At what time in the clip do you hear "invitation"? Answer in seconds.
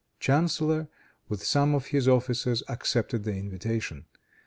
3.35-4.05